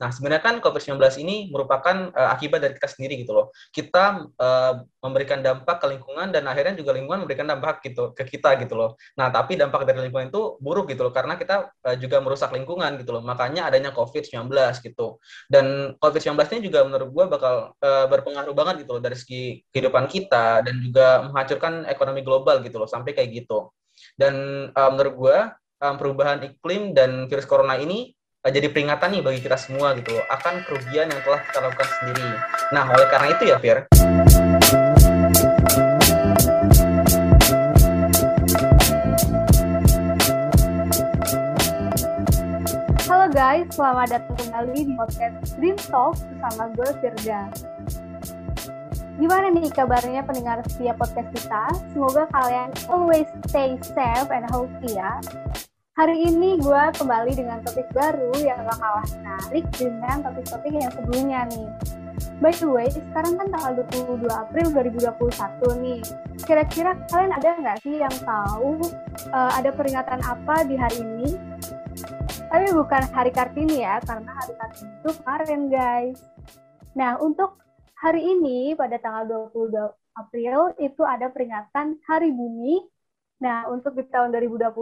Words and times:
Nah, 0.00 0.08
sebenarnya 0.08 0.40
kan 0.40 0.56
COVID-19 0.64 0.96
ini 1.20 1.52
merupakan 1.52 2.08
uh, 2.16 2.32
akibat 2.32 2.64
dari 2.64 2.72
kita 2.72 2.88
sendiri 2.88 3.20
gitu 3.20 3.36
loh. 3.36 3.52
Kita 3.68 4.32
uh, 4.32 4.72
memberikan 5.04 5.44
dampak 5.44 5.84
ke 5.84 5.86
lingkungan 5.92 6.32
dan 6.32 6.48
akhirnya 6.48 6.72
juga 6.80 6.96
lingkungan 6.96 7.28
memberikan 7.28 7.44
dampak 7.44 7.84
gitu 7.84 8.16
ke 8.16 8.24
kita 8.24 8.56
gitu 8.64 8.80
loh. 8.80 8.96
Nah, 9.20 9.28
tapi 9.28 9.60
dampak 9.60 9.84
dari 9.84 10.08
lingkungan 10.08 10.32
itu 10.32 10.56
buruk 10.56 10.88
gitu 10.88 11.04
loh 11.04 11.12
karena 11.12 11.36
kita 11.36 11.68
uh, 11.84 11.96
juga 12.00 12.16
merusak 12.24 12.48
lingkungan 12.56 12.96
gitu 12.96 13.12
loh. 13.12 13.20
Makanya 13.20 13.68
adanya 13.68 13.92
COVID-19 13.92 14.48
gitu. 14.80 15.20
Dan 15.52 15.94
COVID-19 16.00 16.32
ini 16.56 16.60
juga 16.72 16.80
menurut 16.88 17.08
gue 17.12 17.24
bakal 17.28 17.54
uh, 17.76 18.06
berpengaruh 18.08 18.56
banget 18.56 18.88
gitu 18.88 18.96
loh 18.96 19.02
dari 19.04 19.16
segi 19.20 19.60
kehidupan 19.68 20.08
kita 20.08 20.64
dan 20.64 20.80
juga 20.80 21.28
menghancurkan 21.28 21.84
ekonomi 21.84 22.24
global 22.24 22.64
gitu 22.64 22.80
loh 22.80 22.88
sampai 22.88 23.12
kayak 23.12 23.44
gitu. 23.44 23.68
Dan 24.16 24.66
uh, 24.72 24.90
menurut 24.96 25.14
gue 25.20 25.38
um, 25.84 25.94
perubahan 25.96 26.40
iklim 26.44 26.96
dan 26.96 27.28
virus 27.28 27.44
corona 27.44 27.76
ini 27.76 28.16
jadi 28.48 28.72
peringatan 28.72 29.12
nih 29.12 29.20
bagi 29.20 29.40
kita 29.44 29.60
semua 29.60 29.92
gitu 30.00 30.16
loh 30.16 30.24
akan 30.32 30.64
kerugian 30.64 31.12
yang 31.12 31.20
telah 31.20 31.44
kita 31.44 31.60
lakukan 31.60 31.88
sendiri. 32.00 32.28
Nah, 32.72 32.88
oleh 32.88 33.06
karena 33.12 33.28
itu 33.36 33.44
ya, 33.44 33.56
Fir. 33.60 33.78
Halo 43.04 43.26
guys, 43.28 43.68
selamat 43.76 44.08
datang 44.08 44.36
kembali 44.40 44.88
di 44.88 44.92
podcast 44.96 45.36
Dream 45.60 45.76
Talk 45.76 46.16
bersama 46.32 46.72
gue 46.72 46.88
Firda. 47.04 47.52
Gimana 49.20 49.52
nih 49.52 49.68
kabarnya 49.68 50.24
pendengar 50.24 50.64
setiap 50.64 50.96
podcast 50.96 51.28
kita? 51.36 51.76
Semoga 51.92 52.24
kalian 52.32 52.72
always 52.88 53.28
stay 53.52 53.76
safe 53.84 54.32
and 54.32 54.48
healthy 54.48 54.96
ya. 54.96 55.20
Hari 56.00 56.32
ini 56.32 56.56
gue 56.56 56.82
kembali 56.96 57.36
dengan 57.36 57.60
topik 57.60 57.84
baru 57.92 58.32
yang 58.40 58.64
gak 58.64 58.80
kalah 58.80 59.04
menarik 59.20 59.68
dengan 59.76 60.24
topik-topik 60.24 60.72
yang 60.72 60.88
sebelumnya 60.96 61.44
nih. 61.52 61.68
By 62.40 62.56
the 62.56 62.72
way, 62.72 62.88
sekarang 62.88 63.36
kan 63.36 63.52
tanggal 63.52 63.84
22 63.84 64.24
April 64.32 64.66
2021 64.96 65.84
nih. 65.84 66.00
Kira-kira 66.48 66.96
kalian 67.12 67.36
ada 67.36 67.48
nggak 67.52 67.78
sih 67.84 68.00
yang 68.00 68.16
tahu 68.24 68.80
uh, 69.28 69.52
ada 69.52 69.76
peringatan 69.76 70.24
apa 70.24 70.64
di 70.64 70.80
hari 70.80 71.04
ini? 71.04 71.36
Tapi 72.48 72.72
bukan 72.72 73.04
hari 73.12 73.28
Kartini 73.28 73.84
ya, 73.84 74.00
karena 74.00 74.32
hari 74.40 74.56
Kartini 74.56 74.88
itu 75.04 75.10
kemarin 75.20 75.60
guys. 75.68 76.18
Nah, 76.96 77.20
untuk 77.20 77.60
hari 78.00 78.24
ini 78.24 78.72
pada 78.72 78.96
tanggal 78.96 79.52
22 79.52 79.68
April 80.16 80.72
itu 80.80 81.04
ada 81.04 81.28
peringatan 81.28 82.00
Hari 82.08 82.32
Bumi. 82.32 82.88
Nah, 83.40 83.64
untuk 83.72 83.96
di 83.96 84.04
tahun 84.04 84.36
2021 84.36 84.76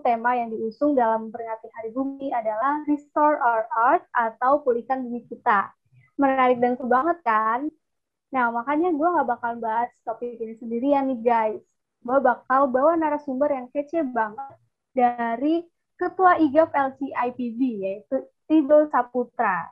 tema 0.00 0.32
yang 0.32 0.48
diusung 0.48 0.96
dalam 0.96 1.28
peringati 1.28 1.68
Hari 1.68 1.92
Bumi 1.92 2.32
adalah 2.32 2.80
Restore 2.88 3.36
Our 3.36 3.68
Earth 3.76 4.08
atau 4.16 4.64
pulihkan 4.64 5.04
bumi 5.04 5.28
kita. 5.28 5.68
Menarik 6.16 6.64
dan 6.64 6.80
seru 6.80 6.88
banget 6.88 7.20
kan? 7.20 7.68
Nah, 8.32 8.48
makanya 8.56 8.88
gue 8.96 9.04
gak 9.04 9.28
bakal 9.28 9.52
bahas 9.60 9.92
topik 10.00 10.40
ini 10.40 10.56
sendirian 10.56 11.12
nih 11.12 11.20
guys. 11.20 11.64
Gue 12.00 12.18
bakal 12.24 12.72
bawa 12.72 12.96
narasumber 12.96 13.52
yang 13.52 13.68
kece 13.68 14.00
banget 14.08 14.56
dari 14.96 15.68
Ketua 16.00 16.40
IGAP 16.40 16.72
LCIPB, 16.72 17.60
yaitu 17.84 18.16
Ridho 18.48 18.88
Saputra. 18.88 19.68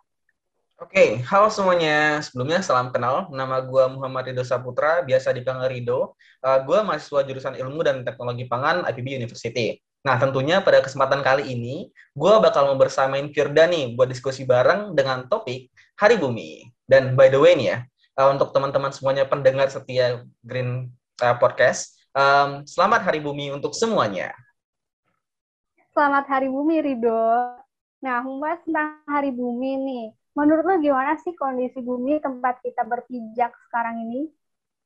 Oke, 0.79 1.19
halo 1.27 1.51
semuanya. 1.51 2.23
Sebelumnya 2.23 2.62
salam 2.62 2.95
kenal. 2.95 3.27
Nama 3.34 3.67
gue 3.67 3.84
Muhammad 3.98 4.31
Ridho 4.31 4.47
Saputra, 4.47 5.03
biasa 5.03 5.34
dipanggil 5.34 5.67
Ridho. 5.75 6.15
Uh, 6.39 6.55
eh, 6.55 6.59
gue 6.62 6.79
mahasiswa 6.87 7.27
jurusan 7.27 7.59
Ilmu 7.59 7.83
dan 7.83 8.07
Teknologi 8.07 8.47
Pangan 8.47 8.87
IPB 8.87 9.19
University. 9.19 9.75
Nah, 10.06 10.23
tentunya 10.23 10.62
pada 10.62 10.79
kesempatan 10.79 11.27
kali 11.27 11.51
ini, 11.51 11.91
gue 12.15 12.34
bakal 12.39 12.71
membersamain 12.71 13.27
Firda 13.34 13.67
nih 13.67 13.99
buat 13.99 14.06
diskusi 14.06 14.47
bareng 14.47 14.95
dengan 14.95 15.27
topik 15.27 15.67
Hari 15.99 16.15
Bumi. 16.15 16.71
Dan 16.87 17.19
by 17.19 17.27
the 17.27 17.43
way 17.43 17.59
nih 17.59 17.75
ya, 17.75 17.79
uh, 18.15 18.31
untuk 18.31 18.55
teman-teman 18.55 18.95
semuanya 18.95 19.27
pendengar 19.27 19.67
setia 19.75 20.23
Green 20.47 20.95
uh, 21.19 21.34
Podcast, 21.43 21.99
um, 22.15 22.62
selamat 22.62 23.03
Hari 23.03 23.19
Bumi 23.19 23.50
untuk 23.50 23.75
semuanya. 23.75 24.31
Selamat 25.91 26.31
Hari 26.31 26.47
Bumi, 26.47 26.78
Ridho. 26.87 27.59
Nah, 27.99 28.22
membahas 28.22 28.62
tentang 28.62 29.03
Hari 29.10 29.34
Bumi 29.34 29.75
nih 29.75 30.06
Menurut 30.38 30.62
lo 30.62 30.75
gimana 30.78 31.19
sih 31.19 31.34
kondisi 31.34 31.82
bumi 31.82 32.22
tempat 32.22 32.62
kita 32.62 32.87
berpijak 32.87 33.50
sekarang 33.66 34.06
ini? 34.06 34.31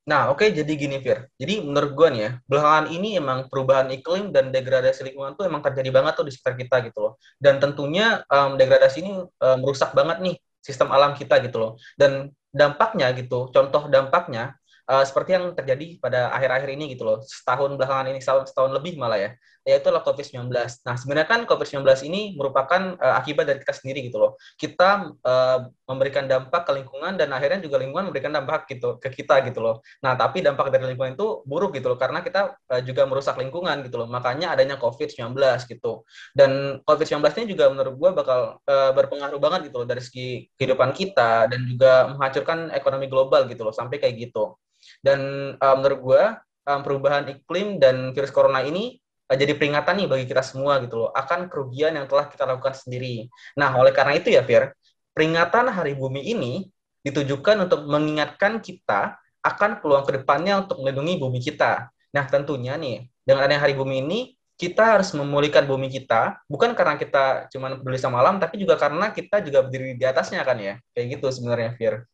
Nah, 0.09 0.33
oke, 0.33 0.43
okay, 0.43 0.49
jadi 0.51 0.73
gini, 0.75 0.99
Fir. 0.99 1.31
Jadi 1.37 1.63
menurut 1.63 1.93
gue 1.95 2.09
nih 2.11 2.23
ya, 2.25 2.31
belakangan 2.49 2.87
ini 2.91 3.21
emang 3.21 3.47
perubahan 3.47 3.87
iklim 3.93 4.35
dan 4.35 4.51
degradasi 4.51 5.07
lingkungan 5.13 5.39
tuh 5.39 5.47
emang 5.47 5.63
terjadi 5.63 5.95
banget 5.95 6.19
tuh 6.19 6.27
di 6.27 6.33
sekitar 6.35 6.59
kita 6.59 6.77
gitu 6.89 6.99
loh. 7.05 7.13
Dan 7.39 7.63
tentunya 7.63 8.25
um, 8.33 8.59
degradasi 8.59 8.99
ini 9.05 9.13
um, 9.23 9.57
merusak 9.63 9.95
banget 9.95 10.19
nih 10.25 10.35
sistem 10.59 10.91
alam 10.91 11.15
kita 11.15 11.39
gitu 11.45 11.61
loh. 11.61 11.73
Dan 11.95 12.33
dampaknya 12.51 13.15
gitu, 13.15 13.53
contoh 13.55 13.87
dampaknya 13.93 14.59
uh, 14.89 15.05
seperti 15.05 15.31
yang 15.37 15.45
terjadi 15.53 15.99
pada 16.03 16.33
akhir-akhir 16.35 16.71
ini 16.75 16.95
gitu 16.97 17.07
loh, 17.07 17.19
setahun 17.23 17.77
belakangan 17.79 18.11
ini, 18.11 18.19
setahun, 18.19 18.51
setahun 18.51 18.71
lebih 18.75 18.99
malah 18.99 19.19
ya 19.19 19.31
yaitu 19.63 19.95
adalah 19.95 20.03
COVID-19. 20.03 20.51
Nah, 20.83 20.97
sebenarnya 20.99 21.29
kan 21.31 21.41
COVID-19 21.47 21.87
ini 22.11 22.35
merupakan 22.35 22.99
uh, 22.99 23.15
akibat 23.15 23.47
dari 23.47 23.63
kita 23.63 23.75
sendiri 23.75 24.11
gitu 24.11 24.19
loh. 24.19 24.35
Kita 24.59 25.15
uh, 25.23 25.59
memberikan 25.87 26.27
dampak 26.27 26.67
ke 26.67 26.73
lingkungan 26.75 27.15
dan 27.15 27.31
akhirnya 27.31 27.63
juga 27.63 27.79
lingkungan 27.79 28.11
memberikan 28.11 28.35
dampak 28.35 28.67
gitu 28.67 28.99
ke 28.99 29.23
kita 29.23 29.39
gitu 29.47 29.63
loh. 29.63 29.79
Nah, 30.03 30.19
tapi 30.19 30.43
dampak 30.43 30.75
dari 30.75 30.91
lingkungan 30.91 31.15
itu 31.15 31.47
buruk 31.47 31.79
gitu 31.79 31.95
loh 31.95 31.99
karena 31.99 32.27
kita 32.27 32.59
uh, 32.59 32.83
juga 32.83 33.07
merusak 33.07 33.39
lingkungan 33.39 33.87
gitu 33.87 34.03
loh. 34.03 34.11
Makanya 34.11 34.59
adanya 34.59 34.75
COVID-19 34.83 35.39
gitu. 35.71 36.03
Dan 36.35 36.83
COVID-19 36.83 37.23
ini 37.39 37.47
juga 37.55 37.71
menurut 37.71 37.95
gue 37.95 38.11
bakal 38.19 38.41
uh, 38.67 38.91
berpengaruh 38.91 39.39
banget 39.39 39.71
gitu 39.71 39.87
loh 39.87 39.87
dari 39.87 40.03
segi 40.03 40.51
kehidupan 40.59 40.91
kita 40.91 41.47
dan 41.47 41.61
juga 41.71 42.11
menghancurkan 42.11 42.75
ekonomi 42.75 43.07
global 43.07 43.47
gitu 43.47 43.63
loh 43.63 43.75
sampai 43.75 44.03
kayak 44.03 44.19
gitu. 44.19 44.59
Dan 45.01 45.21
uh, 45.57 45.75
menurut 45.79 46.01
gue 46.01 46.23
um, 46.69 46.81
perubahan 46.83 47.25
iklim 47.31 47.81
dan 47.83 48.11
virus 48.17 48.35
corona 48.35 48.63
ini 48.63 49.03
Eh, 49.33 49.39
jadi 49.41 49.57
peringatan 49.57 49.97
nih 49.97 50.09
bagi 50.13 50.27
kita 50.29 50.45
semua 50.45 50.77
gitu 50.85 51.01
loh 51.01 51.11
akan 51.17 51.49
kerugian 51.49 51.97
yang 51.97 52.05
telah 52.05 52.29
kita 52.29 52.45
lakukan 52.45 52.77
sendiri. 52.77 53.33
Nah, 53.57 53.73
oleh 53.81 53.89
karena 53.97 54.21
itu 54.21 54.29
ya 54.29 54.45
Fir, 54.45 54.77
peringatan 55.17 55.73
Hari 55.73 55.97
Bumi 55.97 56.21
ini 56.21 56.69
ditujukan 57.01 57.65
untuk 57.65 57.89
mengingatkan 57.89 58.61
kita 58.61 59.17
akan 59.41 59.81
peluang 59.81 60.05
ke 60.05 60.21
depannya 60.21 60.61
untuk 60.61 60.85
melindungi 60.85 61.17
bumi 61.17 61.41
kita. 61.41 61.89
Nah, 62.13 62.25
tentunya 62.29 62.77
nih 62.77 63.09
dengan 63.25 63.49
adanya 63.49 63.65
Hari 63.65 63.73
Bumi 63.73 64.05
ini 64.05 64.21
kita 64.61 65.01
harus 65.01 65.11
memulihkan 65.17 65.65
bumi 65.67 65.91
kita 65.91 66.39
bukan 66.47 66.77
karena 66.77 66.95
kita 66.95 67.51
cuma 67.51 67.75
peduli 67.75 67.99
sama 67.99 68.23
alam 68.23 68.39
tapi 68.39 68.63
juga 68.63 68.79
karena 68.79 69.11
kita 69.11 69.43
juga 69.43 69.65
berdiri 69.65 69.97
di 69.97 70.05
atasnya 70.05 70.45
kan 70.45 70.61
ya. 70.61 70.77
Kayak 70.93 71.19
gitu 71.19 71.27
sebenarnya 71.33 71.73
Fir. 71.81 72.05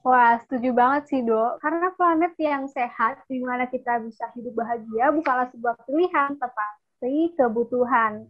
Wah, 0.00 0.40
setuju 0.40 0.72
banget 0.72 1.02
sih, 1.12 1.20
Dok. 1.20 1.60
Karena 1.60 1.92
planet 1.92 2.32
yang 2.40 2.64
sehat, 2.72 3.20
di 3.28 3.40
mana 3.44 3.68
kita 3.68 4.00
bisa 4.00 4.32
hidup 4.32 4.56
bahagia, 4.56 5.12
bukanlah 5.12 5.48
sebuah 5.52 5.76
pilihan, 5.84 6.40
tetapi 6.40 7.36
kebutuhan. 7.36 8.24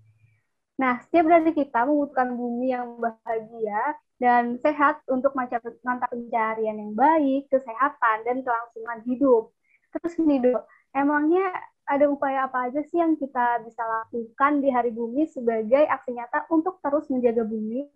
Nah, 0.82 0.98
setiap 1.06 1.30
dari 1.30 1.54
kita 1.54 1.86
membutuhkan 1.86 2.34
bumi 2.34 2.74
yang 2.74 2.98
bahagia 2.98 3.94
dan 4.18 4.58
sehat 4.58 4.98
untuk 5.06 5.30
mantap 5.38 5.62
pencarian 6.10 6.74
yang 6.74 6.92
baik, 6.96 7.46
kesehatan, 7.52 8.16
dan 8.26 8.42
kelangsungan 8.42 8.98
hidup. 9.06 9.54
Terus 9.94 10.18
nih, 10.18 10.38
Dok, 10.42 10.62
emangnya 10.90 11.46
ada 11.86 12.06
upaya 12.06 12.46
apa 12.46 12.70
aja 12.70 12.82
sih 12.86 12.98
yang 12.98 13.18
kita 13.18 13.62
bisa 13.66 13.82
lakukan 13.82 14.62
di 14.62 14.68
Hari 14.70 14.90
Bumi 14.94 15.26
sebagai 15.26 15.86
aksi 15.86 16.14
nyata 16.14 16.46
untuk 16.50 16.78
terus 16.78 17.10
menjaga 17.10 17.42
bumi 17.42 17.86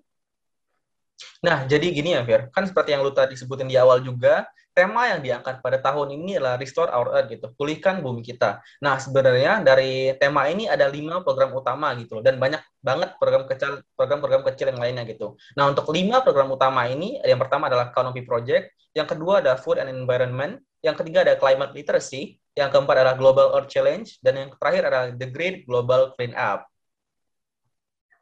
Nah, 1.44 1.68
jadi 1.68 1.86
gini 1.92 2.16
ya, 2.16 2.24
Fir. 2.24 2.48
Kan 2.50 2.64
seperti 2.66 2.96
yang 2.96 3.04
lu 3.04 3.12
tadi 3.12 3.36
sebutin 3.36 3.68
di 3.68 3.76
awal 3.78 4.00
juga, 4.00 4.48
tema 4.74 5.06
yang 5.06 5.22
diangkat 5.22 5.62
pada 5.62 5.78
tahun 5.78 6.18
ini 6.18 6.42
adalah 6.42 6.58
Restore 6.58 6.90
Our 6.90 7.08
Earth 7.14 7.28
gitu, 7.30 7.46
pulihkan 7.54 8.02
bumi 8.02 8.26
kita. 8.26 8.58
Nah, 8.82 8.98
sebenarnya 8.98 9.62
dari 9.62 10.10
tema 10.18 10.50
ini 10.50 10.66
ada 10.66 10.90
lima 10.90 11.22
program 11.22 11.54
utama 11.54 11.94
gitu, 11.94 12.18
dan 12.18 12.42
banyak 12.42 12.58
banget 12.82 13.14
program 13.22 13.46
kecil, 13.46 13.86
program-program 13.94 14.42
kecil 14.42 14.74
yang 14.74 14.82
lainnya 14.82 15.06
gitu. 15.06 15.38
Nah, 15.54 15.70
untuk 15.70 15.86
lima 15.94 16.26
program 16.26 16.50
utama 16.50 16.90
ini, 16.90 17.22
yang 17.22 17.38
pertama 17.38 17.70
adalah 17.70 17.94
Canopy 17.94 18.26
Project, 18.26 18.74
yang 18.98 19.06
kedua 19.06 19.38
ada 19.38 19.54
Food 19.54 19.78
and 19.78 19.88
Environment, 19.94 20.58
yang 20.82 20.98
ketiga 20.98 21.22
ada 21.22 21.38
Climate 21.38 21.70
Literacy, 21.70 22.42
yang 22.58 22.74
keempat 22.74 22.98
adalah 22.98 23.14
Global 23.14 23.54
Earth 23.54 23.70
Challenge, 23.70 24.10
dan 24.26 24.34
yang 24.36 24.50
terakhir 24.58 24.90
adalah 24.90 25.06
The 25.14 25.28
Great 25.30 25.70
Global 25.70 26.18
Clean 26.18 26.34
Up. 26.34 26.66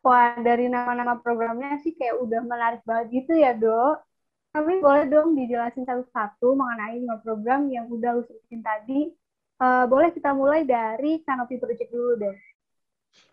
Wah, 0.03 0.35
dari 0.43 0.67
nama-nama 0.67 1.23
programnya 1.23 1.79
sih 1.79 1.95
kayak 1.95 2.19
udah 2.19 2.43
menarik 2.43 2.83
banget 2.83 3.23
gitu 3.23 3.39
ya, 3.39 3.55
Dok. 3.55 4.03
Tapi 4.51 4.83
boleh 4.83 5.07
dong 5.07 5.39
dijelasin 5.39 5.87
satu-satu 5.87 6.59
mengenai 6.59 6.99
lima 6.99 7.23
program 7.23 7.71
yang 7.71 7.87
udah 7.87 8.19
lu 8.19 8.23
sebutin 8.27 8.61
tadi. 8.67 9.15
Uh, 9.63 9.87
boleh 9.87 10.11
kita 10.11 10.35
mulai 10.35 10.67
dari 10.67 11.23
Canopy 11.23 11.57
Project 11.57 11.95
dulu 11.95 12.19
deh. 12.19 12.37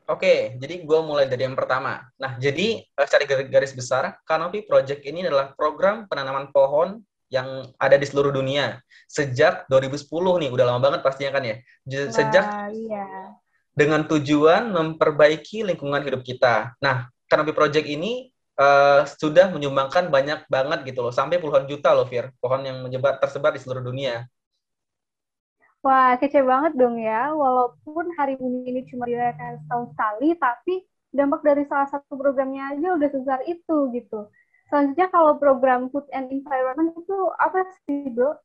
Oke, 0.05 0.61
jadi 0.61 0.85
gue 0.85 0.99
mulai 1.01 1.25
dari 1.25 1.49
yang 1.49 1.57
pertama. 1.57 2.05
Nah, 2.21 2.37
jadi 2.37 2.85
eh, 2.85 3.05
secara 3.09 3.25
garis 3.49 3.73
besar, 3.73 4.21
Canopy 4.29 4.69
Project 4.69 5.01
ini 5.09 5.25
adalah 5.25 5.57
program 5.57 6.05
penanaman 6.05 6.53
pohon 6.53 7.01
yang 7.33 7.65
ada 7.81 7.97
di 7.97 8.05
seluruh 8.05 8.29
dunia. 8.29 8.77
Sejak 9.09 9.65
2010 9.73 10.05
nih, 10.45 10.49
udah 10.53 10.65
lama 10.69 10.81
banget 10.81 11.01
pastinya 11.01 11.41
kan 11.41 11.43
ya. 11.49 11.55
Sejak 12.13 12.45
Wah, 12.45 12.69
iya 12.69 13.33
dengan 13.79 14.03
tujuan 14.03 14.75
memperbaiki 14.75 15.63
lingkungan 15.63 16.03
hidup 16.03 16.19
kita. 16.19 16.75
Nah, 16.83 17.07
Canopy 17.31 17.55
Project 17.55 17.87
ini 17.87 18.27
uh, 18.59 19.07
sudah 19.07 19.47
menyumbangkan 19.55 20.11
banyak 20.11 20.43
banget 20.51 20.83
gitu 20.83 20.99
loh, 20.99 21.15
sampai 21.15 21.39
puluhan 21.39 21.63
juta 21.63 21.95
loh, 21.95 22.03
Fir, 22.03 22.35
pohon 22.43 22.59
yang 22.67 22.83
menyebar 22.83 23.15
tersebar 23.23 23.55
di 23.55 23.63
seluruh 23.63 23.79
dunia. 23.79 24.27
Wah, 25.79 26.19
kece 26.19 26.43
banget 26.43 26.75
dong 26.75 26.99
ya. 26.99 27.31
Walaupun 27.31 28.11
hari 28.19 28.35
bumi 28.35 28.67
ini 28.67 28.81
cuma 28.91 29.07
dirayakan 29.07 29.63
setahun 29.63 29.87
sekali, 29.95 30.35
tapi 30.35 30.83
dampak 31.15 31.39
dari 31.47 31.63
salah 31.71 31.87
satu 31.87 32.19
programnya 32.19 32.75
aja 32.75 32.99
udah 32.99 33.07
sebesar 33.07 33.39
itu 33.47 33.77
gitu. 33.95 34.27
Selanjutnya 34.67 35.07
kalau 35.07 35.39
program 35.39 35.87
Food 35.87 36.05
and 36.11 36.27
Environment 36.29 36.91
itu 36.99 37.17
apa 37.39 37.63
sih, 37.87 38.11
Bro? 38.11 38.35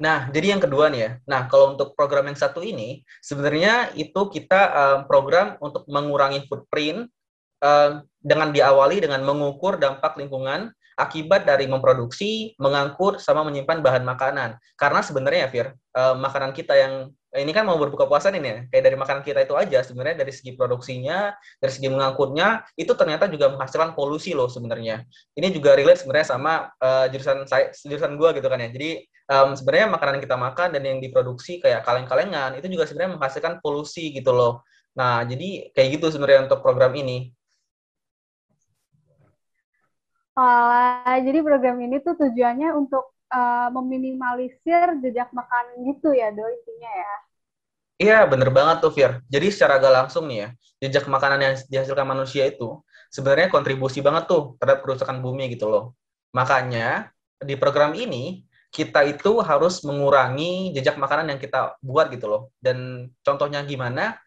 Nah, 0.00 0.32
jadi 0.32 0.56
yang 0.56 0.62
kedua 0.64 0.88
nih 0.88 1.00
ya. 1.00 1.10
Nah, 1.28 1.44
kalau 1.46 1.76
untuk 1.76 1.92
program 1.92 2.26
yang 2.26 2.38
satu 2.38 2.64
ini, 2.64 3.04
sebenarnya 3.20 3.92
itu 3.94 4.20
kita 4.32 4.60
um, 4.72 4.98
program 5.04 5.60
untuk 5.60 5.84
mengurangi 5.86 6.48
footprint 6.48 7.06
um, 7.60 7.90
dengan 8.20 8.48
diawali 8.50 9.04
dengan 9.04 9.20
mengukur 9.22 9.76
dampak 9.76 10.16
lingkungan 10.16 10.72
akibat 11.00 11.48
dari 11.48 11.64
memproduksi, 11.64 12.52
mengangkut, 12.60 13.24
sama 13.24 13.40
menyimpan 13.44 13.80
bahan 13.80 14.04
makanan. 14.04 14.60
Karena 14.76 15.00
sebenarnya 15.00 15.48
ya, 15.48 15.50
Fir, 15.52 15.66
um, 15.96 16.16
makanan 16.20 16.52
kita 16.52 16.76
yang 16.76 16.94
ini 17.30 17.54
kan 17.54 17.62
mau 17.62 17.78
berbuka 17.78 18.10
puasa 18.10 18.26
nih 18.34 18.42
ya, 18.42 18.58
kayak 18.74 18.84
dari 18.90 18.96
makanan 18.98 19.22
kita 19.22 19.46
itu 19.46 19.54
aja 19.54 19.86
sebenarnya 19.86 20.26
dari 20.26 20.34
segi 20.34 20.58
produksinya, 20.58 21.30
dari 21.62 21.70
segi 21.70 21.86
mengangkutnya, 21.86 22.66
itu 22.74 22.90
ternyata 22.98 23.30
juga 23.30 23.54
menghasilkan 23.54 23.94
polusi 23.94 24.34
loh 24.34 24.50
sebenarnya. 24.50 25.06
Ini 25.38 25.54
juga 25.54 25.78
relate 25.78 26.02
sebenarnya 26.02 26.26
sama 26.26 26.74
uh, 26.82 27.06
jurusan 27.06 27.46
saya, 27.46 27.70
jurusan 27.86 28.18
gua 28.18 28.34
gitu 28.34 28.50
kan 28.50 28.58
ya. 28.58 28.74
Jadi 28.74 29.06
um, 29.30 29.54
sebenarnya 29.54 29.86
makanan 29.94 30.18
yang 30.18 30.24
kita 30.26 30.38
makan 30.38 30.68
dan 30.74 30.82
yang 30.82 30.98
diproduksi 30.98 31.62
kayak 31.62 31.86
kaleng-kalengan 31.86 32.58
itu 32.58 32.66
juga 32.66 32.90
sebenarnya 32.90 33.14
menghasilkan 33.14 33.62
polusi 33.62 34.10
gitu 34.10 34.34
loh. 34.34 34.66
Nah, 34.98 35.22
jadi 35.22 35.70
kayak 35.70 35.88
gitu 36.02 36.10
sebenarnya 36.10 36.50
untuk 36.50 36.58
program 36.60 36.90
ini. 36.98 37.30
Jadi 41.20 41.38
program 41.44 41.76
ini 41.84 42.00
tuh 42.00 42.16
tujuannya 42.16 42.72
untuk 42.72 43.12
uh, 43.28 43.68
meminimalisir 43.76 44.98
jejak 45.04 45.30
makanan 45.36 45.84
gitu 45.84 46.16
ya, 46.16 46.32
Do, 46.32 46.42
intinya 46.48 46.90
ya. 46.90 47.14
Iya, 48.00 48.18
bener 48.24 48.48
banget 48.48 48.80
tuh, 48.80 48.88
Fir. 48.96 49.20
Jadi 49.28 49.52
secara 49.52 49.76
gak 49.76 49.92
langsung 49.92 50.24
nih 50.24 50.38
ya, 50.40 50.48
jejak 50.80 51.04
makanan 51.04 51.38
yang 51.44 51.54
dihasilkan 51.68 52.08
manusia 52.08 52.48
itu 52.48 52.80
sebenarnya 53.12 53.52
kontribusi 53.52 54.00
banget 54.00 54.24
tuh 54.32 54.56
terhadap 54.56 54.80
kerusakan 54.80 55.20
bumi 55.20 55.52
gitu 55.52 55.68
loh. 55.68 55.92
Makanya, 56.32 57.12
di 57.44 57.60
program 57.60 57.92
ini, 57.92 58.40
kita 58.70 59.02
itu 59.02 59.42
harus 59.42 59.82
mengurangi 59.82 60.70
jejak 60.72 60.94
makanan 60.94 61.34
yang 61.34 61.40
kita 61.42 61.74
buat 61.82 62.06
gitu 62.14 62.26
loh. 62.30 62.42
Dan 62.62 63.10
contohnya 63.26 63.62
gimana? 63.66 64.18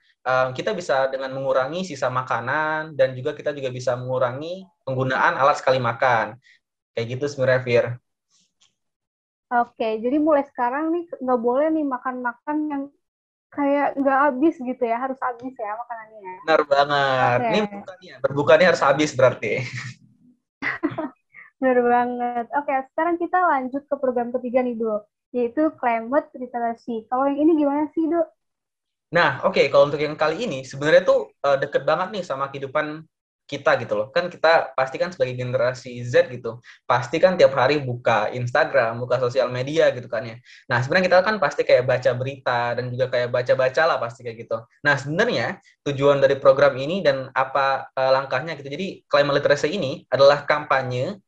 kita 0.55 0.71
bisa 0.71 1.11
dengan 1.11 1.35
mengurangi 1.35 1.83
sisa 1.83 2.07
makanan 2.07 2.95
dan 2.95 3.11
juga 3.11 3.35
kita 3.35 3.51
juga 3.51 3.67
bisa 3.67 3.99
mengurangi 3.99 4.63
penggunaan 4.87 5.35
alat 5.35 5.59
sekali 5.59 5.83
makan. 5.83 6.39
Kayak 6.95 7.19
gitu 7.19 7.25
sebenarnya, 7.27 7.61
Fir. 7.67 7.85
Oke, 9.53 9.99
jadi 9.99 10.17
mulai 10.17 10.47
sekarang 10.47 10.95
nih 10.95 11.05
nggak 11.19 11.41
boleh 11.43 11.67
nih 11.75 11.85
makan-makan 11.85 12.57
yang 12.71 12.83
kayak 13.53 13.93
nggak 13.99 14.17
habis 14.17 14.55
gitu 14.57 14.81
ya, 14.81 14.97
harus 14.97 15.19
habis 15.21 15.53
ya 15.53 15.75
makanannya. 15.77 16.33
Benar 16.47 16.61
banget. 16.65 17.37
Okay. 17.37 17.51
Ini 17.51 17.59
bukanya, 17.69 18.13
berbukanya 18.23 18.65
harus 18.73 18.81
habis 18.81 19.11
berarti. 19.13 19.53
Benar 21.63 21.79
banget. 21.79 22.45
Oke, 22.59 22.75
sekarang 22.91 23.15
kita 23.15 23.39
lanjut 23.39 23.87
ke 23.87 23.95
program 23.95 24.35
ketiga 24.35 24.59
nih, 24.59 24.75
Do, 24.75 24.99
yaitu 25.31 25.71
climate 25.79 26.27
literacy. 26.35 27.07
Kalau 27.07 27.23
yang 27.31 27.39
ini 27.39 27.63
gimana 27.63 27.87
sih, 27.95 28.03
Do? 28.11 28.19
Nah, 29.15 29.39
oke, 29.47 29.55
okay, 29.55 29.65
kalau 29.71 29.87
untuk 29.87 30.03
yang 30.03 30.19
kali 30.19 30.43
ini 30.43 30.67
sebenarnya 30.67 31.07
tuh 31.07 31.31
uh, 31.39 31.55
deket 31.55 31.87
banget 31.87 32.19
nih 32.19 32.23
sama 32.27 32.51
kehidupan 32.51 33.07
kita 33.47 33.79
gitu 33.79 33.95
loh. 33.95 34.11
Kan 34.11 34.27
kita 34.27 34.75
pasti 34.75 34.99
kan 34.99 35.15
sebagai 35.15 35.39
generasi 35.39 36.03
Z 36.03 36.27
gitu, 36.35 36.59
pasti 36.83 37.15
kan 37.23 37.39
tiap 37.39 37.55
hari 37.55 37.79
buka 37.79 38.27
Instagram, 38.35 38.99
buka 38.99 39.23
sosial 39.23 39.47
media 39.47 39.87
gitu 39.95 40.11
kan 40.11 40.27
ya. 40.27 40.35
Nah, 40.67 40.83
sebenarnya 40.83 41.15
kita 41.15 41.17
kan 41.23 41.39
pasti 41.39 41.63
kayak 41.63 41.87
baca 41.87 42.11
berita 42.11 42.75
dan 42.75 42.91
juga 42.91 43.07
kayak 43.07 43.31
baca-baca 43.31 43.83
lah 43.87 43.97
pasti 44.03 44.27
kayak 44.27 44.35
gitu. 44.35 44.59
Nah, 44.83 44.99
sebenarnya 44.99 45.63
tujuan 45.87 46.19
dari 46.19 46.35
program 46.43 46.75
ini 46.75 46.99
dan 46.99 47.31
apa 47.31 47.87
uh, 47.95 48.11
langkahnya 48.11 48.59
gitu. 48.59 48.67
Jadi, 48.67 49.07
climate 49.07 49.39
literacy 49.39 49.71
ini 49.71 50.03
adalah 50.11 50.43
kampanye 50.43 51.23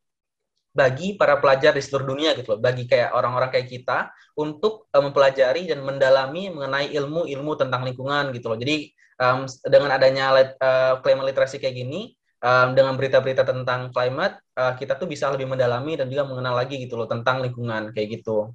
bagi 0.75 1.15
para 1.15 1.39
pelajar 1.39 1.71
di 1.71 1.79
seluruh 1.79 2.11
dunia 2.11 2.35
gitu 2.35 2.53
loh, 2.53 2.59
bagi 2.59 2.83
kayak 2.83 3.15
orang-orang 3.15 3.47
kayak 3.47 3.71
kita 3.71 4.11
untuk 4.35 4.91
uh, 4.91 4.99
mempelajari 4.99 5.71
dan 5.71 5.79
mendalami 5.87 6.51
mengenai 6.51 6.91
ilmu-ilmu 6.91 7.55
tentang 7.55 7.87
lingkungan 7.87 8.35
gitu 8.35 8.51
loh. 8.51 8.59
Jadi 8.59 8.91
um, 9.23 9.47
dengan 9.63 9.95
adanya 9.95 10.35
uh, 10.59 10.99
climate 10.99 11.31
literasi 11.31 11.63
kayak 11.63 11.79
gini, 11.79 12.11
um, 12.43 12.75
dengan 12.75 12.99
berita-berita 12.99 13.47
tentang 13.47 13.95
climate, 13.95 14.35
uh, 14.59 14.75
kita 14.75 14.99
tuh 14.99 15.07
bisa 15.07 15.31
lebih 15.31 15.47
mendalami 15.47 15.95
dan 15.95 16.11
juga 16.11 16.27
mengenal 16.27 16.59
lagi 16.59 16.75
gitu 16.83 16.99
loh 16.99 17.07
tentang 17.07 17.39
lingkungan 17.39 17.95
kayak 17.95 18.19
gitu. 18.19 18.51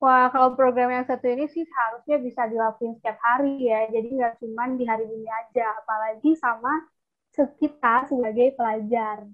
Wah, 0.00 0.32
kalau 0.32 0.56
program 0.56 0.88
yang 0.88 1.04
satu 1.04 1.28
ini 1.28 1.44
sih 1.52 1.60
seharusnya 1.60 2.16
bisa 2.24 2.48
dilakuin 2.48 2.96
setiap 2.96 3.20
hari 3.20 3.68
ya. 3.68 3.84
Jadi 3.92 4.08
nggak 4.16 4.40
cuma 4.40 4.64
di 4.72 4.88
hari 4.88 5.04
ini 5.04 5.28
aja, 5.28 5.76
apalagi 5.84 6.32
sama 6.40 6.88
kita 7.36 8.08
sebagai 8.08 8.56
pelajar. 8.56 9.28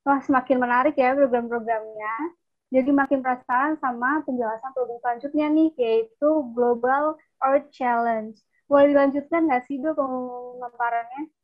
Wah, 0.00 0.20
semakin 0.24 0.56
menarik 0.56 0.96
ya 0.96 1.12
program-programnya. 1.12 2.14
Jadi 2.70 2.90
makin 2.94 3.18
penasaran 3.20 3.74
sama 3.82 4.22
penjelasan 4.22 4.70
program 4.72 5.02
selanjutnya 5.02 5.46
nih, 5.50 5.70
yaitu 5.74 6.28
Global 6.54 7.18
Earth 7.42 7.68
Challenge. 7.74 8.38
Boleh 8.70 8.94
dilanjutkan 8.94 9.50
nggak 9.50 9.66
sih, 9.66 9.82
Dok, 9.82 9.98
pemaparannya? 9.98 11.34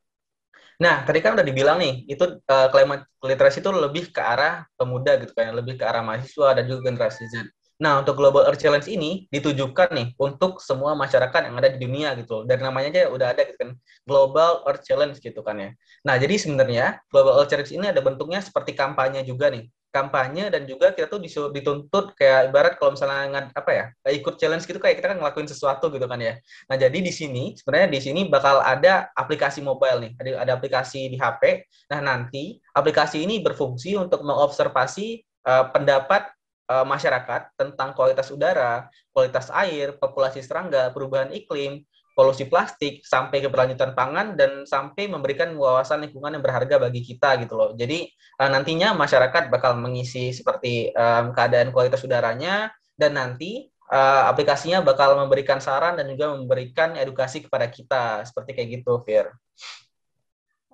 Nah, 0.79 1.03
tadi 1.03 1.19
kan 1.25 1.35
udah 1.35 1.43
dibilang 1.43 1.83
nih, 1.83 2.07
itu 2.07 2.25
uh, 2.47 2.69
climate 2.71 3.05
literacy 3.25 3.59
itu 3.65 3.71
lebih 3.75 4.15
ke 4.15 4.23
arah 4.23 4.69
pemuda 4.79 5.19
gitu 5.19 5.33
kan, 5.35 5.53
lebih 5.53 5.75
ke 5.81 5.85
arah 5.85 6.05
mahasiswa 6.05 6.57
dan 6.57 6.65
juga 6.69 6.93
generasi 6.93 7.27
Z. 7.27 7.49
Nah, 7.77 8.01
untuk 8.01 8.17
Global 8.17 8.49
Earth 8.49 8.57
Challenge 8.57 8.89
ini 8.89 9.29
ditujukan 9.29 9.93
nih 9.93 10.17
untuk 10.17 10.65
semua 10.65 10.97
masyarakat 10.97 11.45
yang 11.45 11.57
ada 11.61 11.69
di 11.69 11.77
dunia 11.77 12.17
gitu. 12.17 12.49
Dari 12.49 12.65
namanya 12.65 12.89
aja 12.89 13.03
udah 13.13 13.37
ada 13.37 13.45
gitu 13.45 13.59
kan. 13.61 13.71
Global 14.09 14.65
Earth 14.65 14.89
Challenge 14.89 15.17
gitu 15.21 15.45
kan 15.45 15.61
ya. 15.61 15.71
Nah, 16.01 16.17
jadi 16.17 16.41
sebenarnya 16.41 17.05
Global 17.13 17.37
Earth 17.37 17.53
Challenge 17.53 17.73
ini 17.77 17.87
ada 17.93 18.01
bentuknya 18.01 18.41
seperti 18.41 18.73
kampanye 18.73 19.21
juga 19.29 19.53
nih. 19.53 19.69
Kampanye 19.93 20.53
dan 20.53 20.69
juga 20.69 20.93
kita 20.93 21.09
tuh 21.09 21.21
dituntut 21.53 22.17
kayak 22.17 22.53
ibarat 22.53 22.77
kalau 22.77 22.97
misalnya 22.97 23.49
apa 23.57 23.71
ya, 23.73 23.85
ikut 24.13 24.37
challenge 24.37 24.69
gitu 24.69 24.77
kayak 24.77 25.01
kita 25.01 25.17
kan 25.17 25.17
ngelakuin 25.17 25.49
sesuatu 25.49 25.89
gitu 25.89 26.05
kan 26.05 26.21
ya. 26.21 26.37
Nah, 26.69 26.77
jadi 26.77 27.01
di 27.01 27.09
sini 27.09 27.57
sebenarnya 27.57 27.89
di 27.89 28.01
sini 28.05 28.21
bakal 28.29 28.61
ada 28.61 29.09
aplikasi 29.17 29.65
mobile 29.65 30.05
nih. 30.05 30.13
Ada 30.21 30.31
ada 30.45 30.53
aplikasi 30.61 31.09
di 31.09 31.17
HP. 31.17 31.65
Nah, 31.93 32.01
nanti 32.05 32.61
aplikasi 32.77 33.25
ini 33.25 33.41
berfungsi 33.41 33.97
untuk 33.97 34.21
mengobservasi 34.21 35.25
uh, 35.49 35.73
pendapat 35.73 36.36
uh, 36.71 36.87
masyarakat 36.87 37.55
tentang 37.59 37.95
kualitas 37.95 38.31
udara, 38.31 38.91
kualitas 39.11 39.51
air, 39.51 39.95
populasi 39.97 40.43
serangga, 40.43 40.91
perubahan 40.91 41.31
iklim, 41.33 41.83
polusi 42.17 42.49
plastik, 42.49 43.05
sampai 43.05 43.45
keberlanjutan 43.45 43.93
pangan 43.93 44.35
dan 44.35 44.65
sampai 44.65 45.07
memberikan 45.07 45.53
wawasan 45.55 46.07
lingkungan 46.09 46.39
yang 46.39 46.45
berharga 46.45 46.81
bagi 46.81 47.05
kita 47.05 47.37
gitu 47.45 47.55
loh. 47.55 47.71
Jadi 47.77 48.09
uh, 48.41 48.51
nantinya 48.51 48.97
masyarakat 48.97 49.53
bakal 49.53 49.77
mengisi 49.79 50.33
seperti 50.33 50.91
um, 50.97 51.37
keadaan 51.37 51.71
kualitas 51.71 52.03
udaranya 52.03 52.73
dan 52.97 53.15
nanti 53.15 53.69
uh, 53.93 54.27
aplikasinya 54.33 54.81
bakal 54.81 55.15
memberikan 55.21 55.61
saran 55.61 56.01
dan 56.01 56.09
juga 56.09 56.33
memberikan 56.35 56.97
edukasi 56.97 57.45
kepada 57.45 57.69
kita 57.69 58.25
seperti 58.25 58.57
kayak 58.57 58.69
gitu, 58.81 59.01
Fir. 59.05 59.31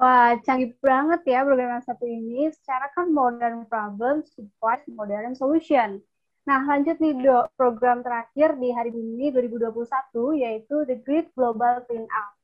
Wah, 0.03 0.35
canggih 0.43 0.75
banget 0.83 1.23
ya 1.31 1.47
program 1.47 1.79
yang 1.79 1.87
satu 1.87 2.03
ini. 2.11 2.51
Secara 2.51 2.91
kan 2.91 3.15
modern 3.15 3.71
problem 3.71 4.27
support 4.27 4.83
modern 4.91 5.39
solution. 5.39 6.03
Nah, 6.43 6.59
lanjut 6.67 6.99
nih 6.99 7.23
do, 7.23 7.47
program 7.55 8.03
terakhir 8.03 8.59
di 8.59 8.75
hari 8.75 8.91
ini 8.91 9.31
2021 9.31 10.43
yaitu 10.43 10.83
The 10.91 10.99
Great 11.07 11.31
Global 11.39 11.87
Clean 11.87 12.03
Up. 12.03 12.42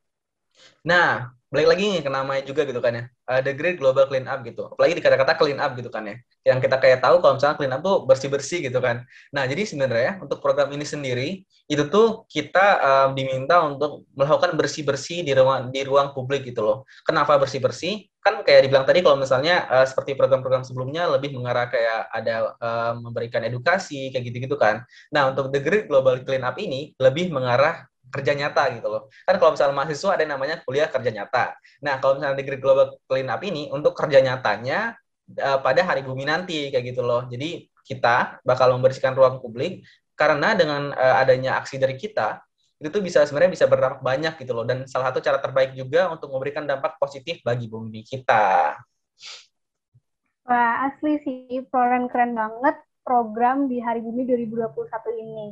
Nah, 0.87 1.33
balik 1.49 1.65
lagi 1.65 1.85
nih 1.89 2.05
ke 2.05 2.11
namanya 2.13 2.43
juga 2.45 2.69
gitu 2.69 2.77
kan 2.85 2.93
ya. 2.93 3.05
Uh, 3.25 3.41
the 3.41 3.57
Great 3.57 3.81
Global 3.81 4.05
Clean 4.05 4.29
Up 4.29 4.45
gitu. 4.45 4.69
Apalagi 4.69 5.01
di 5.01 5.03
kata-kata 5.05 5.33
clean 5.41 5.57
up 5.57 5.73
gitu 5.81 5.89
kan 5.89 6.05
ya. 6.05 6.17
Yang 6.45 6.69
kita 6.69 6.77
kayak 6.77 7.01
tahu 7.01 7.25
kalau 7.25 7.41
misalnya 7.41 7.57
clean 7.57 7.73
up 7.73 7.81
tuh 7.81 8.05
bersih-bersih 8.05 8.69
gitu 8.69 8.79
kan. 8.85 9.09
Nah, 9.33 9.49
jadi 9.49 9.65
sebenarnya 9.65 10.21
untuk 10.21 10.45
program 10.45 10.69
ini 10.77 10.85
sendiri 10.85 11.49
itu 11.69 11.85
tuh 11.89 12.29
kita 12.29 12.67
um, 12.81 13.11
diminta 13.17 13.65
untuk 13.65 14.05
melakukan 14.13 14.57
bersih-bersih 14.61 15.25
di 15.25 15.33
ruang 15.33 15.73
di 15.73 15.81
ruang 15.89 16.13
publik 16.13 16.45
gitu 16.45 16.61
loh. 16.61 16.85
Kenapa 17.05 17.41
bersih-bersih? 17.41 18.09
Kan 18.21 18.45
kayak 18.45 18.69
dibilang 18.69 18.85
tadi 18.85 19.01
kalau 19.01 19.17
misalnya 19.17 19.65
uh, 19.73 19.89
seperti 19.89 20.21
program-program 20.21 20.69
sebelumnya 20.69 21.09
lebih 21.09 21.33
mengarah 21.33 21.73
kayak 21.73 22.13
ada 22.13 22.53
uh, 22.61 22.93
memberikan 23.01 23.41
edukasi 23.41 24.13
kayak 24.13 24.25
gitu-gitu 24.29 24.61
kan. 24.61 24.85
Nah, 25.09 25.33
untuk 25.33 25.49
The 25.49 25.61
Great 25.65 25.89
Global 25.89 26.21
Clean 26.21 26.45
Up 26.45 26.61
ini 26.61 26.93
lebih 27.01 27.33
mengarah 27.33 27.89
kerja 28.09 28.33
nyata 28.35 28.63
gitu 28.77 28.89
loh. 28.89 29.03
Kan 29.25 29.37
kalau 29.37 29.55
misalnya 29.55 29.75
mahasiswa 29.77 30.11
ada 30.17 30.23
yang 30.25 30.33
namanya 30.37 30.57
kuliah 30.65 30.89
kerja 30.89 31.11
nyata. 31.13 31.45
Nah, 31.85 32.01
kalau 32.03 32.19
misalnya 32.19 32.37
Degree 32.37 32.61
Global 32.61 32.97
Clean 33.05 33.29
Up 33.29 33.43
ini 33.45 33.69
untuk 33.73 33.93
kerja 33.95 34.19
nyatanya 34.25 34.97
uh, 35.37 35.59
pada 35.61 35.81
hari 35.85 36.03
bumi 36.03 36.25
nanti 36.25 36.73
kayak 36.73 36.85
gitu 36.95 37.05
loh. 37.05 37.29
Jadi 37.29 37.69
kita 37.85 38.41
bakal 38.45 38.73
membersihkan 38.77 39.17
ruang 39.17 39.41
publik 39.41 39.85
karena 40.19 40.53
dengan 40.59 40.93
uh, 40.93 41.21
adanya 41.23 41.63
aksi 41.63 41.79
dari 41.79 41.95
kita 41.95 42.43
itu 42.79 42.95
tuh 42.95 43.03
bisa 43.03 43.27
sebenarnya 43.27 43.59
bisa 43.59 43.67
berdampak 43.67 44.07
banyak 44.07 44.39
gitu 44.39 44.55
loh 44.55 44.63
dan 44.63 44.87
salah 44.87 45.11
satu 45.11 45.19
cara 45.19 45.43
terbaik 45.43 45.75
juga 45.75 46.07
untuk 46.15 46.31
memberikan 46.31 46.63
dampak 46.63 46.95
positif 47.03 47.43
bagi 47.43 47.67
bumi 47.67 48.07
kita. 48.07 48.79
Wah, 50.47 50.89
asli 50.89 51.19
sih, 51.27 51.61
keren 51.69 52.07
keren 52.07 52.39
banget 52.39 52.79
program 53.03 53.67
di 53.67 53.83
Hari 53.83 54.01
Bumi 54.01 54.25
2021 54.25 54.79
ini. 55.21 55.47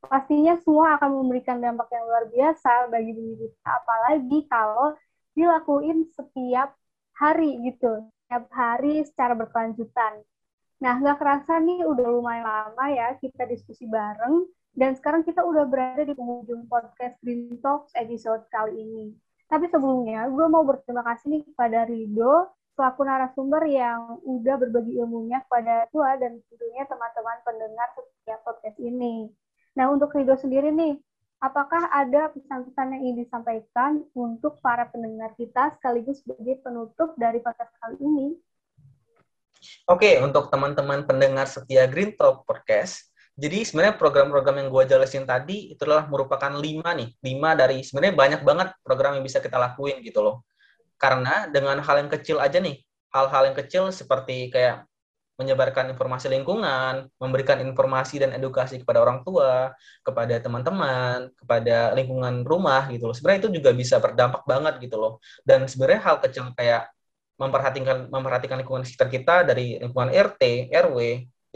Pastinya 0.00 0.56
semua 0.64 0.96
akan 0.96 1.20
memberikan 1.20 1.60
dampak 1.60 1.92
yang 1.92 2.04
luar 2.08 2.24
biasa 2.32 2.88
bagi 2.88 3.12
bumi 3.12 3.34
kita, 3.36 3.68
apalagi 3.68 4.38
kalau 4.48 4.96
dilakuin 5.36 6.08
setiap 6.16 6.72
hari 7.16 7.60
gitu, 7.68 8.08
setiap 8.24 8.48
hari 8.48 9.04
secara 9.04 9.36
berkelanjutan. 9.36 10.24
Nah, 10.80 10.96
nggak 10.96 11.20
kerasa 11.20 11.60
nih 11.60 11.84
udah 11.84 12.06
lumayan 12.08 12.48
lama 12.48 12.84
ya 12.88 13.12
kita 13.20 13.44
diskusi 13.44 13.84
bareng, 13.84 14.48
dan 14.72 14.96
sekarang 14.96 15.20
kita 15.20 15.44
udah 15.44 15.68
berada 15.68 16.00
di 16.00 16.16
penghujung 16.16 16.64
podcast 16.64 17.20
Green 17.20 17.60
Talks 17.60 17.92
episode 17.92 18.48
kali 18.48 18.80
ini. 18.80 19.12
Tapi 19.50 19.68
sebelumnya, 19.68 20.30
gue 20.30 20.46
mau 20.48 20.64
berterima 20.64 21.04
kasih 21.04 21.26
nih 21.36 21.42
kepada 21.52 21.84
Rido 21.84 22.54
selaku 22.78 23.04
narasumber 23.04 23.68
yang 23.68 24.22
udah 24.24 24.56
berbagi 24.56 24.96
ilmunya 24.96 25.44
kepada 25.44 25.84
tua 25.92 26.16
dan 26.16 26.40
tentunya 26.48 26.88
teman-teman 26.88 27.36
pendengar 27.44 27.92
setiap 27.92 28.40
podcast 28.46 28.78
ini. 28.80 29.28
Nah, 29.78 29.86
untuk 29.90 30.10
Rido 30.14 30.34
sendiri 30.34 30.74
nih, 30.74 30.98
apakah 31.38 31.88
ada 31.94 32.30
pesan-pesan 32.34 32.98
yang 32.98 33.02
ingin 33.06 33.18
disampaikan 33.24 34.02
untuk 34.12 34.58
para 34.58 34.90
pendengar 34.90 35.32
kita 35.38 35.72
sekaligus 35.78 36.20
sebagai 36.20 36.58
penutup 36.60 37.14
dari 37.14 37.38
podcast 37.38 37.70
kali 37.78 37.96
ini? 38.02 38.26
Oke, 39.86 40.16
untuk 40.24 40.48
teman-teman 40.48 41.04
pendengar 41.04 41.44
setia 41.44 41.84
Green 41.84 42.16
Talk 42.16 42.48
Podcast, 42.48 43.12
jadi 43.40 43.64
sebenarnya 43.64 43.96
program-program 43.96 44.56
yang 44.60 44.68
gue 44.68 44.84
jelasin 44.90 45.24
tadi 45.24 45.72
itu 45.72 45.80
adalah 45.86 46.10
merupakan 46.10 46.50
lima 46.50 46.92
nih, 46.92 47.08
lima 47.24 47.54
dari 47.54 47.80
sebenarnya 47.86 48.14
banyak 48.16 48.40
banget 48.44 48.68
program 48.82 49.16
yang 49.16 49.24
bisa 49.24 49.38
kita 49.38 49.56
lakuin 49.56 50.02
gitu 50.02 50.20
loh. 50.20 50.44
Karena 51.00 51.48
dengan 51.48 51.80
hal 51.80 51.96
yang 52.04 52.10
kecil 52.12 52.36
aja 52.36 52.60
nih, 52.60 52.82
hal-hal 53.14 53.48
yang 53.48 53.56
kecil 53.56 53.88
seperti 53.94 54.52
kayak 54.52 54.89
menyebarkan 55.40 55.88
informasi 55.96 56.28
lingkungan, 56.28 57.08
memberikan 57.16 57.56
informasi 57.64 58.20
dan 58.20 58.36
edukasi 58.36 58.76
kepada 58.84 59.00
orang 59.00 59.24
tua, 59.24 59.72
kepada 60.04 60.36
teman-teman, 60.36 61.32
kepada 61.32 61.96
lingkungan 61.96 62.44
rumah 62.44 62.84
gitu 62.92 63.08
loh. 63.08 63.16
Sebenarnya 63.16 63.48
itu 63.48 63.50
juga 63.56 63.72
bisa 63.72 63.96
berdampak 63.96 64.44
banget 64.44 64.76
gitu 64.84 65.00
loh. 65.00 65.12
Dan 65.40 65.64
sebenarnya 65.64 66.00
hal 66.04 66.16
kecil 66.20 66.52
kayak 66.52 66.92
memperhatikan 67.40 68.12
memperhatikan 68.12 68.60
lingkungan 68.60 68.84
sekitar 68.84 69.08
kita 69.08 69.34
dari 69.48 69.80
lingkungan 69.80 70.12
RT, 70.12 70.68
RW, 70.68 70.98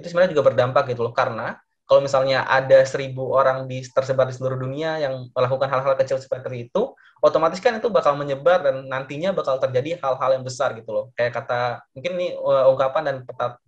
itu 0.00 0.06
sebenarnya 0.08 0.32
juga 0.32 0.48
berdampak 0.48 0.88
gitu 0.88 1.04
loh. 1.04 1.12
Karena 1.12 1.52
kalau 1.84 2.00
misalnya 2.00 2.48
ada 2.48 2.80
seribu 2.88 3.36
orang 3.36 3.68
di 3.68 3.84
tersebar 3.84 4.24
di 4.24 4.34
seluruh 4.34 4.56
dunia 4.56 5.04
yang 5.04 5.28
melakukan 5.36 5.68
hal-hal 5.68 5.92
kecil 6.00 6.16
seperti 6.16 6.72
itu, 6.72 6.96
otomatis 7.20 7.60
kan 7.60 7.76
itu 7.76 7.92
bakal 7.92 8.16
menyebar 8.16 8.64
dan 8.64 8.88
nantinya 8.88 9.36
bakal 9.36 9.60
terjadi 9.60 10.00
hal-hal 10.00 10.40
yang 10.40 10.44
besar 10.44 10.72
gitu 10.72 10.88
loh. 10.92 11.04
Kayak 11.12 11.44
kata 11.44 11.84
mungkin 11.92 12.12
ini 12.16 12.28
uh, 12.40 12.72
ungkapan 12.72 13.02
dan 13.04 13.16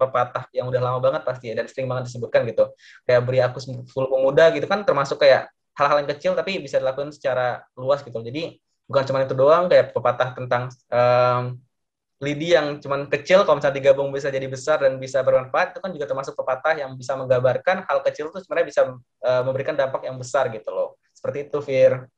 pepatah 0.00 0.48
yang 0.56 0.68
udah 0.72 0.80
lama 0.80 0.98
banget 1.04 1.22
pasti 1.28 1.52
ya 1.52 1.54
dan 1.60 1.68
sering 1.68 1.88
banget 1.92 2.08
disebutkan 2.08 2.48
gitu. 2.48 2.72
Kayak 3.04 3.20
beri 3.28 3.40
aku 3.44 3.58
sepuluh 3.60 4.08
pemuda 4.08 4.48
gitu 4.56 4.64
kan 4.64 4.80
termasuk 4.88 5.20
kayak 5.20 5.52
hal-hal 5.76 6.00
yang 6.00 6.08
kecil 6.08 6.32
tapi 6.32 6.56
bisa 6.56 6.80
dilakukan 6.80 7.12
secara 7.12 7.68
luas 7.76 8.00
gitu. 8.00 8.16
Jadi 8.24 8.56
bukan 8.88 9.02
cuma 9.12 9.18
itu 9.28 9.36
doang 9.36 9.68
kayak 9.68 9.92
pepatah 9.92 10.32
tentang 10.32 10.72
um, 10.88 11.60
lidi 12.16 12.56
yang 12.56 12.80
cuman 12.80 13.12
kecil 13.12 13.44
kalau 13.44 13.60
misalnya 13.60 13.76
digabung 13.76 14.08
bisa 14.08 14.32
jadi 14.32 14.48
besar 14.48 14.80
dan 14.80 14.96
bisa 14.96 15.20
bermanfaat 15.20 15.76
itu 15.76 15.80
kan 15.84 15.90
juga 15.92 16.06
termasuk 16.08 16.32
pepatah 16.32 16.72
yang 16.80 16.96
bisa 16.96 17.12
menggambarkan 17.12 17.84
hal 17.84 18.00
kecil 18.08 18.32
itu 18.32 18.40
sebenarnya 18.40 18.68
bisa 18.72 18.82
uh, 18.96 19.42
memberikan 19.44 19.76
dampak 19.76 20.08
yang 20.08 20.16
besar 20.16 20.48
gitu 20.48 20.72
loh. 20.72 20.96
Seperti 21.12 21.48
itu, 21.48 21.58
Fir. 21.60 22.08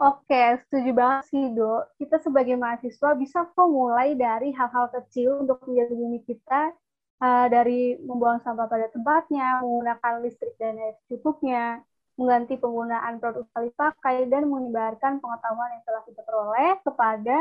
Oke, 0.00 0.56
setuju 0.66 0.90
banget 0.96 1.28
sih, 1.28 1.44
Do. 1.52 1.84
Kita 2.00 2.16
sebagai 2.24 2.56
mahasiswa 2.56 3.12
bisa 3.14 3.44
kok 3.52 3.68
mulai 3.68 4.16
dari 4.16 4.50
hal-hal 4.50 4.88
kecil 4.96 5.44
untuk 5.44 5.60
menjaga 5.68 5.94
bumi 5.94 6.18
kita 6.24 6.72
uh, 7.20 7.46
dari 7.52 8.00
membuang 8.00 8.40
sampah 8.40 8.66
pada 8.66 8.88
tempatnya, 8.88 9.60
menggunakan 9.60 10.24
listrik 10.24 10.56
dan 10.56 10.80
air 10.80 10.96
cukupnya, 11.06 11.84
mengganti 12.16 12.56
penggunaan 12.56 13.20
produk 13.20 13.44
sekali 13.52 13.70
pakai, 13.76 14.24
dan 14.26 14.48
menyebarkan 14.48 15.20
pengetahuan 15.20 15.68
yang 15.68 15.84
telah 15.84 16.02
kita 16.08 16.20
peroleh 16.24 16.70
kepada 16.80 17.36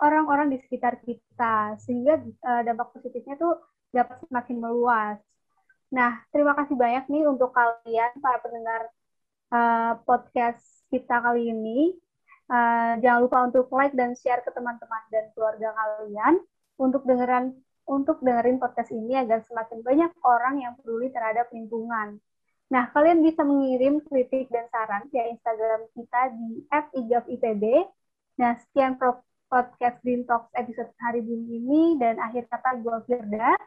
orang-orang 0.00 0.48
di 0.50 0.58
sekitar 0.58 0.98
kita 1.04 1.76
sehingga 1.84 2.18
uh, 2.42 2.62
dampak 2.64 2.90
positifnya 2.96 3.36
tuh 3.36 3.60
dapat 3.92 4.20
semakin 4.26 4.56
meluas. 4.58 5.18
Nah, 5.90 6.22
terima 6.30 6.54
kasih 6.54 6.78
banyak 6.78 7.04
nih 7.10 7.24
untuk 7.26 7.50
kalian 7.50 8.12
para 8.22 8.38
pendengar 8.40 8.82
uh, 9.50 9.92
podcast 10.06 10.62
kita 10.88 11.20
kali 11.20 11.50
ini. 11.50 11.94
Uh, 12.50 12.98
jangan 12.98 13.20
lupa 13.22 13.38
untuk 13.46 13.70
like 13.70 13.94
dan 13.94 14.18
share 14.18 14.42
ke 14.42 14.50
teman-teman 14.50 15.02
dan 15.14 15.30
keluarga 15.38 15.70
kalian 15.70 16.42
untuk 16.82 17.06
dengeran 17.06 17.54
untuk 17.86 18.22
dengerin 18.22 18.58
podcast 18.58 18.90
ini 18.90 19.18
agar 19.18 19.42
semakin 19.46 19.82
banyak 19.82 20.10
orang 20.22 20.62
yang 20.62 20.72
peduli 20.78 21.10
terhadap 21.10 21.50
lingkungan. 21.50 22.18
Nah, 22.70 22.86
kalian 22.94 23.18
bisa 23.26 23.42
mengirim 23.42 23.98
kritik 24.06 24.46
dan 24.46 24.70
saran 24.70 25.10
via 25.10 25.26
Instagram 25.26 25.90
kita 25.90 26.20
di 26.38 26.62
@igapipb. 26.70 27.64
Nah, 28.38 28.54
sekian 28.62 28.94
podcast 29.50 29.98
Green 30.06 30.22
Talks 30.22 30.54
episode 30.54 30.94
hari 31.02 31.26
ini 31.26 31.58
ini 31.58 31.82
dan 31.98 32.22
akhir 32.22 32.46
kata 32.46 32.78
gue 32.78 32.96
Firda. 33.04 33.58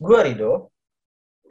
Gue 0.00 0.18
Rido. 0.24 0.72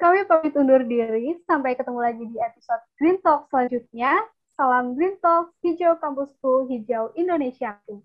Kami 0.01 0.25
pamit 0.25 0.57
undur 0.57 0.81
diri. 0.81 1.37
Sampai 1.45 1.77
ketemu 1.77 1.99
lagi 2.01 2.25
di 2.25 2.41
episode 2.41 2.81
Green 2.97 3.21
Talk 3.21 3.47
selanjutnya. 3.53 4.17
Salam 4.57 4.97
Green 4.97 5.15
Talk, 5.21 5.53
hijau 5.61 6.01
kampusku, 6.01 6.65
hijau 6.73 7.13
Indonesiaku. 7.13 8.01